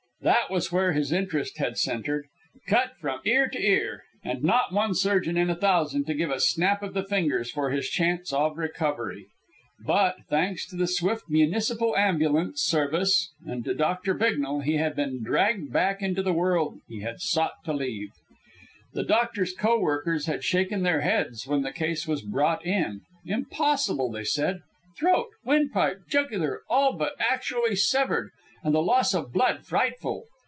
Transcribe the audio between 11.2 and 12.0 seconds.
municipal